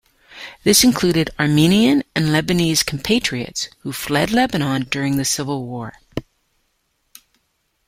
[0.63, 5.93] This included Armenian and Lebanese compatriots who fled Lebanon during the Civil War.